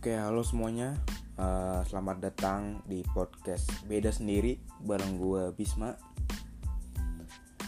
Oke, 0.00 0.16
halo 0.16 0.40
semuanya. 0.40 0.96
Uh, 1.36 1.84
selamat 1.84 2.24
datang 2.24 2.80
di 2.88 3.04
podcast 3.12 3.68
Beda 3.84 4.08
Sendiri 4.08 4.56
bareng 4.80 5.20
gue 5.20 5.52
Bisma. 5.52 5.92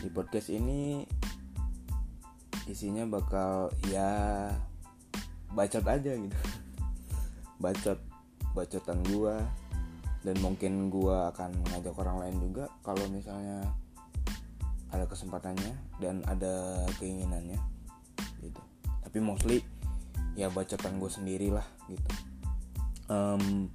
Di 0.01 0.09
podcast 0.09 0.49
ini 0.49 1.05
isinya 2.65 3.05
bakal 3.05 3.69
ya 3.93 4.49
bacot 5.53 5.85
aja 5.85 6.17
gitu. 6.17 6.33
Bacot 7.69 8.01
bacotan 8.57 9.05
gue 9.13 9.37
dan 10.25 10.37
mungkin 10.41 10.89
gue 10.89 11.17
akan 11.37 11.53
mengajak 11.69 11.93
orang 12.01 12.17
lain 12.17 12.49
juga 12.49 12.73
kalau 12.81 13.05
misalnya 13.13 13.61
ada 14.89 15.05
kesempatannya 15.05 16.01
dan 16.01 16.25
ada 16.25 16.81
keinginannya 16.97 17.61
gitu. 18.41 18.63
Tapi 19.05 19.21
mostly 19.21 19.61
ya 20.39 20.49
bacotan 20.49 20.97
gue 20.97 21.11
sendiri 21.11 21.49
lah 21.53 21.67
gitu. 21.89 22.11
Um, 23.13 23.69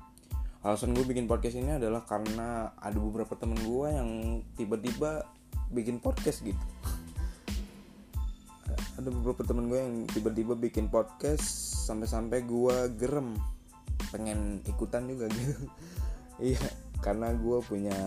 alasan 0.66 0.98
gue 0.98 1.06
bikin 1.06 1.30
podcast 1.30 1.56
ini 1.56 1.78
adalah 1.78 2.04
karena 2.04 2.74
ada 2.82 2.98
beberapa 2.98 3.38
temen 3.38 3.60
gue 3.62 3.88
yang 3.94 4.10
tiba-tiba 4.58 5.24
bikin 5.70 6.02
podcast 6.02 6.42
gitu. 6.42 6.66
Ada 8.98 9.10
beberapa 9.14 9.46
temen 9.46 9.70
gue 9.70 9.80
yang 9.80 9.96
tiba-tiba 10.10 10.58
bikin 10.58 10.90
podcast 10.90 11.46
sampai-sampai 11.86 12.44
gue 12.44 12.76
gerem. 12.98 13.38
Pengen 14.10 14.66
ikutan 14.66 15.06
juga 15.06 15.30
gitu. 15.38 15.70
Iya 16.42 16.88
karena 17.02 17.34
gue 17.34 17.58
punya 17.62 17.98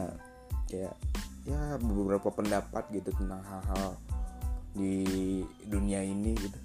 kayak 0.67 0.95
ya 1.47 1.79
beberapa 1.81 2.31
pendapat 2.31 2.85
gitu 2.93 3.11
tentang 3.17 3.43
hal-hal 3.43 3.97
di 4.75 4.95
dunia 5.67 6.03
ini 6.03 6.35
gitu. 6.37 6.59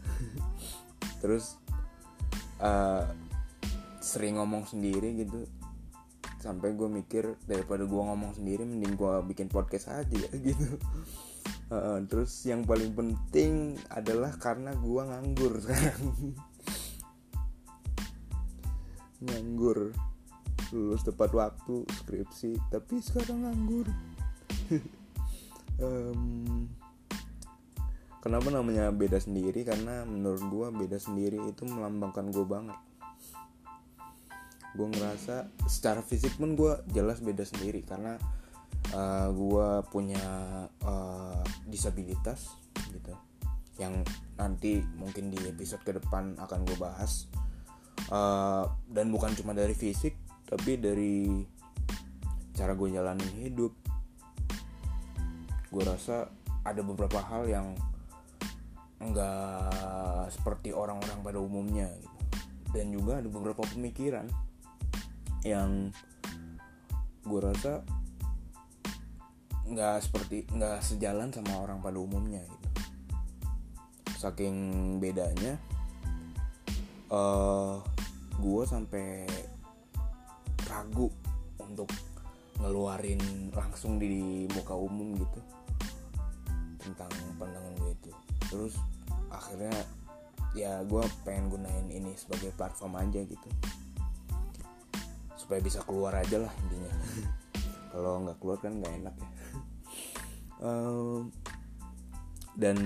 Terus 1.21 1.57
uh, 2.61 3.03
sering 3.99 4.37
ngomong 4.37 4.69
sendiri 4.69 5.25
gitu. 5.25 5.49
Sampai 6.39 6.77
gue 6.77 6.85
mikir 6.85 7.41
daripada 7.49 7.89
gue 7.89 8.01
ngomong 8.05 8.37
sendiri 8.37 8.61
mending 8.63 8.93
gue 8.93 9.13
bikin 9.33 9.49
podcast 9.49 9.89
aja 9.89 10.25
gitu. 10.45 10.77
Uh, 11.73 11.97
terus 12.05 12.29
yang 12.45 12.61
paling 12.61 12.93
penting 12.93 13.73
adalah 13.89 14.37
karena 14.37 14.77
gue 14.77 15.01
nganggur 15.01 15.53
sekarang. 15.65 16.37
Nganggur 19.25 19.95
lulus 20.73 21.05
tepat 21.05 21.31
waktu 21.33 21.85
skripsi 22.03 22.61
tapi 22.69 23.01
sekarang 23.01 23.47
nganggur. 23.47 23.87
Um, 25.75 26.71
kenapa 28.25 28.49
namanya 28.49 28.89
beda 28.89 29.21
sendiri? 29.21 29.61
Karena 29.61 30.01
menurut 30.01 30.41
gue 30.49 30.67
beda 30.73 30.97
sendiri 30.97 31.37
itu 31.45 31.61
melambangkan 31.69 32.33
gue 32.33 32.41
banget. 32.41 32.79
Gue 34.73 34.89
ngerasa 34.89 35.53
secara 35.69 36.01
fisik 36.01 36.33
pun 36.41 36.57
gue 36.57 36.73
jelas 36.89 37.21
beda 37.21 37.45
sendiri 37.45 37.85
karena 37.85 38.17
uh, 38.97 38.97
eh, 38.97 39.29
gue 39.29 39.69
punya 39.93 40.25
uh, 40.81 41.45
disabilitas 41.69 42.57
gitu 42.89 43.13
yang 43.77 44.01
nanti 44.39 44.81
mungkin 44.97 45.29
di 45.29 45.37
episode 45.45 45.85
ke 45.85 45.93
depan 45.93 46.33
akan 46.41 46.65
gue 46.65 46.77
bahas. 46.81 47.29
Uh, 48.09 48.67
dan 48.89 49.09
bukan 49.13 49.33
cuma 49.37 49.55
dari 49.55 49.73
fisik 49.73 50.17
tapi 50.45 50.81
dari 50.81 51.45
cara 52.57 52.73
gue 52.73 52.89
jalanin 52.89 53.31
hidup. 53.37 53.71
Gue 55.69 55.83
rasa 55.85 56.25
ada 56.65 56.81
beberapa 56.81 57.21
hal 57.21 57.45
yang 57.45 57.77
nggak 58.99 60.31
seperti 60.31 60.71
orang-orang 60.71 61.19
pada 61.21 61.39
umumnya 61.39 61.87
gitu. 61.99 62.17
Dan 62.75 62.91
juga 62.91 63.19
ada 63.23 63.29
beberapa 63.31 63.63
pemikiran 63.63 64.27
yang 65.45 65.91
gue 67.25 67.39
rasa 67.41 67.81
nggak 69.65 69.97
seperti 70.01 70.45
nggak 70.53 70.77
sejalan 70.81 71.33
sama 71.33 71.57
orang 71.61 71.79
pada 71.81 71.97
umumnya 71.97 72.41
gitu. 72.45 72.67
Saking 74.15 74.55
bedanya 75.01 75.59
uh, 77.11 77.17
eh, 77.17 77.73
gue 78.39 78.63
sampai 78.67 79.27
ragu 80.65 81.09
untuk 81.61 81.89
ngeluarin 82.59 83.51
langsung 83.51 83.99
di 83.99 84.47
muka 84.55 84.75
umum 84.75 85.15
gitu 85.19 85.39
terus 88.55 88.79
akhirnya 89.27 89.75
ya 90.55 90.79
gue 90.87 91.03
pengen 91.27 91.51
gunain 91.51 91.87
ini 91.91 92.15
sebagai 92.15 92.55
platform 92.55 92.95
aja 93.03 93.19
gitu. 93.27 93.49
Supaya 95.35 95.59
bisa 95.59 95.83
keluar 95.83 96.15
aja 96.15 96.39
lah 96.39 96.53
intinya. 96.63 96.91
Kalau 97.91 98.23
nggak 98.23 98.39
keluar 98.39 98.57
kan 98.63 98.79
nggak 98.79 98.93
enak 99.03 99.15
ya. 99.19 99.29
Um, 100.63 101.27
dan 102.63 102.77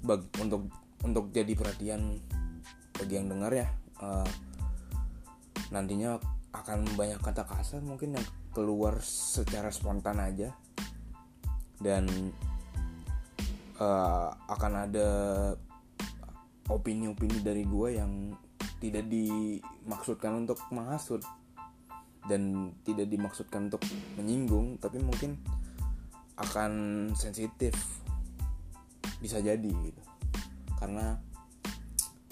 bag, 0.00 0.24
untuk 0.40 0.72
untuk 1.04 1.28
jadi 1.28 1.52
perhatian 1.52 2.16
bagi 2.96 3.20
yang 3.20 3.28
dengar 3.28 3.52
ya 3.52 3.68
uh, 4.00 4.24
nantinya 5.68 6.16
akan 6.52 6.84
banyak 6.96 7.20
kata 7.20 7.44
kasar 7.44 7.84
mungkin 7.84 8.16
yang 8.16 8.26
keluar 8.56 8.96
secara 9.04 9.68
spontan 9.68 10.16
aja. 10.16 10.56
Dan 11.82 12.32
uh, 13.82 14.30
akan 14.46 14.72
ada 14.86 15.08
opini-opini 16.70 17.42
dari 17.42 17.66
gue 17.66 17.98
yang 17.98 18.38
tidak 18.78 19.06
dimaksudkan 19.10 20.42
untuk 20.42 20.58
menghasut 20.70 21.22
dan 22.30 22.70
tidak 22.86 23.10
dimaksudkan 23.10 23.66
untuk 23.66 23.82
menyinggung 24.14 24.78
tapi 24.78 25.02
mungkin 25.02 25.38
akan 26.38 26.72
sensitif. 27.18 27.74
Bisa 29.18 29.42
jadi 29.42 29.70
gitu. 29.70 30.02
Karena 30.78 31.18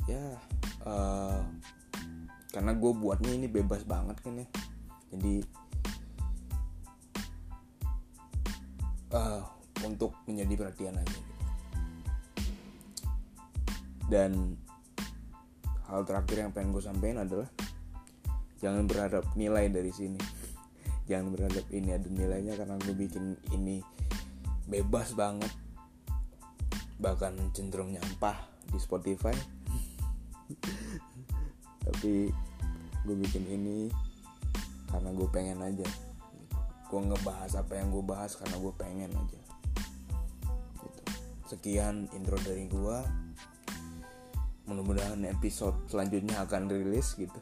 ya 0.06 0.39
uh, 0.87 1.43
karena 2.50 2.75
gue 2.75 2.93
buatnya 2.94 3.31
ini 3.31 3.47
bebas 3.47 3.87
banget 3.87 4.19
kan 4.22 4.43
ya. 4.43 4.47
Jadi 5.10 5.34
uh, 9.15 9.43
untuk 9.87 10.15
menjadi 10.27 10.55
perhatian 10.55 10.99
aja 10.99 11.15
gitu. 11.15 11.40
Dan 14.10 14.59
hal 15.87 16.03
terakhir 16.03 16.43
yang 16.43 16.50
pengen 16.50 16.75
gue 16.75 16.82
sampaikan 16.82 17.22
adalah 17.22 17.47
jangan 18.59 18.91
berharap 18.91 19.22
nilai 19.38 19.71
dari 19.71 19.94
sini. 19.94 20.19
Jangan 21.10 21.34
berharap 21.34 21.66
ini 21.75 21.91
ada 21.91 22.06
nilainya 22.06 22.54
karena 22.54 22.78
gue 22.78 22.94
bikin 22.94 23.34
ini 23.50 23.82
bebas 24.71 25.10
banget. 25.19 25.50
Bahkan 27.03 27.50
cenderung 27.50 27.91
nyampah 27.91 28.38
di 28.71 28.78
Spotify. 28.78 29.34
Tapi 31.91 32.31
gue 33.03 33.16
bikin 33.27 33.42
ini 33.50 33.91
karena 34.87 35.10
gue 35.10 35.28
pengen 35.34 35.59
aja. 35.66 35.87
Gue 36.87 37.00
ngebahas 37.03 37.59
apa 37.59 37.75
yang 37.75 37.91
gue 37.91 38.06
bahas 38.06 38.38
karena 38.38 38.54
gue 38.62 38.75
pengen 38.78 39.10
aja. 39.10 39.41
Gitu. 40.78 41.03
sekian 41.50 42.06
intro 42.15 42.38
dari 42.47 42.71
gue 42.71 42.98
mudah-mudahan 44.70 45.19
episode 45.26 45.75
selanjutnya 45.91 46.38
akan 46.47 46.70
rilis 46.70 47.19
gitu. 47.19 47.34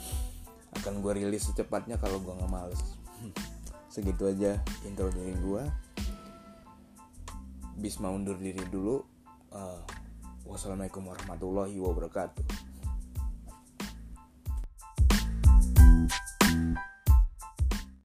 Akan 0.80 1.04
gue 1.04 1.12
rilis 1.12 1.44
secepatnya 1.48 2.00
kalau 2.00 2.20
gue 2.20 2.32
nggak 2.32 2.52
males. 2.52 2.80
Segitu 3.92 4.28
aja 4.28 4.60
intro 4.84 5.08
dari 5.08 5.32
gue 5.40 5.62
Bisma 7.76 8.08
undur 8.12 8.36
diri 8.40 8.60
dulu. 8.68 9.04
Uh, 9.52 9.80
wassalamualaikum 10.48 11.04
warahmatullahi 11.04 11.76
wabarakatuh 11.80 12.75